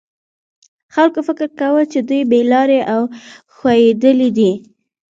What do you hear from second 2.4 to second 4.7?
لارې او ښویېدلي دي.